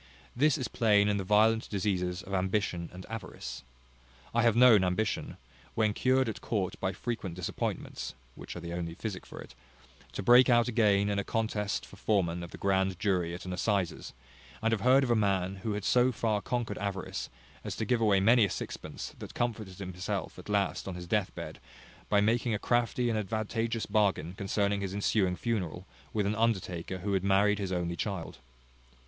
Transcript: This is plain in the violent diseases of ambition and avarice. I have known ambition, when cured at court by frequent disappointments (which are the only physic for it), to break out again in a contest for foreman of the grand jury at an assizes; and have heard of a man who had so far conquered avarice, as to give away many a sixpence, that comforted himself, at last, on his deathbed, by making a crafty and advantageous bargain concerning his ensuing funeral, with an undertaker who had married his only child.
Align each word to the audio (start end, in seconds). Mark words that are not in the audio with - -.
This 0.35 0.57
is 0.57 0.67
plain 0.67 1.07
in 1.07 1.17
the 1.17 1.23
violent 1.23 1.69
diseases 1.69 2.23
of 2.23 2.33
ambition 2.33 2.89
and 2.91 3.05
avarice. 3.07 3.61
I 4.33 4.41
have 4.41 4.55
known 4.55 4.83
ambition, 4.83 5.37
when 5.75 5.93
cured 5.93 6.27
at 6.27 6.41
court 6.41 6.73
by 6.79 6.91
frequent 6.91 7.35
disappointments 7.35 8.15
(which 8.33 8.55
are 8.55 8.59
the 8.59 8.73
only 8.73 8.95
physic 8.95 9.27
for 9.27 9.39
it), 9.39 9.53
to 10.13 10.23
break 10.23 10.49
out 10.49 10.67
again 10.67 11.07
in 11.07 11.19
a 11.19 11.23
contest 11.23 11.85
for 11.85 11.97
foreman 11.97 12.41
of 12.41 12.49
the 12.49 12.57
grand 12.57 12.97
jury 12.99 13.35
at 13.35 13.45
an 13.45 13.53
assizes; 13.53 14.13
and 14.59 14.71
have 14.71 14.81
heard 14.81 15.03
of 15.03 15.11
a 15.11 15.15
man 15.15 15.57
who 15.57 15.73
had 15.73 15.83
so 15.83 16.11
far 16.11 16.41
conquered 16.41 16.79
avarice, 16.79 17.29
as 17.63 17.75
to 17.75 17.85
give 17.85 18.01
away 18.01 18.19
many 18.19 18.43
a 18.43 18.49
sixpence, 18.49 19.13
that 19.19 19.35
comforted 19.35 19.77
himself, 19.77 20.39
at 20.39 20.49
last, 20.49 20.87
on 20.87 20.95
his 20.95 21.05
deathbed, 21.05 21.59
by 22.09 22.19
making 22.19 22.55
a 22.55 22.57
crafty 22.57 23.07
and 23.11 23.19
advantageous 23.19 23.85
bargain 23.85 24.33
concerning 24.33 24.81
his 24.81 24.95
ensuing 24.95 25.35
funeral, 25.35 25.85
with 26.11 26.25
an 26.25 26.33
undertaker 26.33 26.97
who 26.97 27.13
had 27.13 27.23
married 27.23 27.59
his 27.59 27.71
only 27.71 27.95
child. 27.95 28.39